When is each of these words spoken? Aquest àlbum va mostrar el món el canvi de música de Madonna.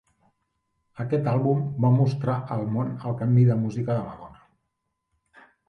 Aquest 1.05 1.29
àlbum 1.31 1.61
va 1.85 1.91
mostrar 1.99 2.39
el 2.57 2.65
món 2.79 2.91
el 3.11 3.15
canvi 3.21 3.47
de 3.53 3.61
música 3.67 4.01
de 4.01 4.09
Madonna. 4.09 4.45